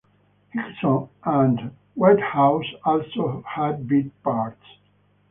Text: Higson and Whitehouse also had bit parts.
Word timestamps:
Higson 0.55 1.09
and 1.25 1.75
Whitehouse 1.93 2.65
also 2.83 3.43
had 3.47 3.87
bit 3.87 4.07
parts. 4.23 4.65